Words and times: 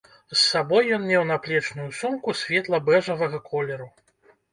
З 0.31 0.35
сабой 0.43 0.87
ён 0.95 1.03
меў 1.09 1.25
наплечную 1.31 1.85
сумку 1.97 2.33
светла-бэжавага 2.39 3.41
колеру. 3.51 3.87